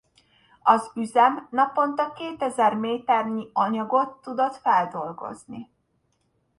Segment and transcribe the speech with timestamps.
[0.63, 5.69] Az üzem naponta kétezer méternyi anyagot tudott feldolgozni.